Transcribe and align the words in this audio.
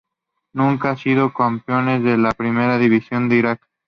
Nunca 0.53 0.89
han 0.89 0.97
sido 0.97 1.31
campeones 1.31 2.01
de 2.03 2.17
la 2.17 2.31
Primera 2.31 2.79
División 2.79 3.29
de 3.29 3.35
Irak. 3.35 3.69